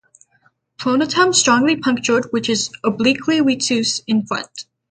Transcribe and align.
Pronotum 0.79 1.31
strongly 1.31 1.75
punctured 1.75 2.25
which 2.31 2.49
is 2.49 2.71
obliquely 2.83 3.37
retuse 3.39 4.01
in 4.07 4.25
front. 4.25 4.65